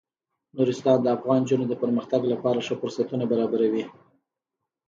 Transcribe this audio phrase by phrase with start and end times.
[0.55, 3.83] نورستان د افغان نجونو د پرمختګ لپاره ښه فرصتونه برابروي.